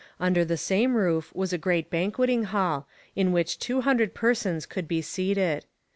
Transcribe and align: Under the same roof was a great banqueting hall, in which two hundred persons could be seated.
Under 0.19 0.43
the 0.43 0.57
same 0.57 0.95
roof 0.97 1.31
was 1.35 1.53
a 1.53 1.59
great 1.59 1.91
banqueting 1.91 2.45
hall, 2.45 2.87
in 3.15 3.31
which 3.31 3.59
two 3.59 3.81
hundred 3.81 4.15
persons 4.15 4.65
could 4.65 4.87
be 4.87 4.99
seated. 4.99 5.65